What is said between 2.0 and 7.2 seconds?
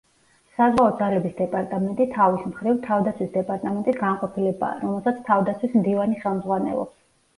თავის მხრივ, თავდაცვის დეპარტამენტის განყოფილებაა, რომელსაც თავდაცვის მდივანი ხელმძღვანელობს.